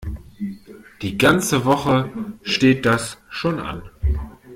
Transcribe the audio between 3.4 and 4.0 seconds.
an.